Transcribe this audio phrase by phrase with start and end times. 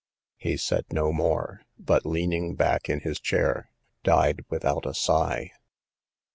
[0.37, 3.69] He said no more, but, leaning back in his chair,
[4.03, 5.51] died without a sigh.